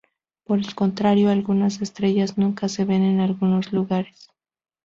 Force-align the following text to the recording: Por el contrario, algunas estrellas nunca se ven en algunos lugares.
Por 0.45 0.57
el 0.57 0.73
contrario, 0.73 1.29
algunas 1.29 1.79
estrellas 1.79 2.35
nunca 2.35 2.67
se 2.69 2.85
ven 2.85 3.03
en 3.03 3.19
algunos 3.19 3.71
lugares. 3.71 4.31